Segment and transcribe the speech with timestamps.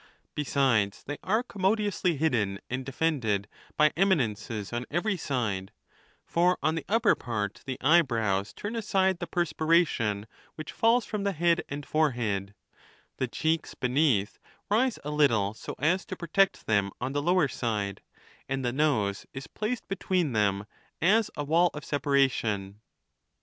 [0.33, 5.71] Besides, they are commodiously hidden and defended by eminences on every side;
[6.25, 10.25] for on the upper part the eyebrows turn aside the perspii'ation
[10.55, 12.55] which fall's from the head and foi ehead;
[13.17, 14.39] the cheeks beneath
[14.71, 18.01] rise a little, so as to protect them on the lower side;
[18.49, 20.65] and the nose is placed between them
[20.99, 22.81] as a wnll of separation.